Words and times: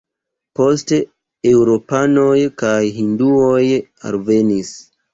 Poste 0.59 0.97
eŭropanoj 1.51 2.33
kaj 2.65 2.75
hinduoj 2.99 3.63
alvenis. 4.13 4.79